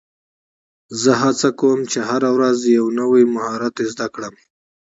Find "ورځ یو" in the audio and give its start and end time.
2.35-2.85